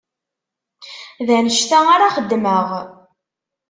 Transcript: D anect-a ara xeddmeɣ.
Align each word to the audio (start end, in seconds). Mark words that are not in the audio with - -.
D 1.25 1.29
anect-a 1.37 1.79
ara 1.93 2.13
xeddmeɣ. 2.15 2.67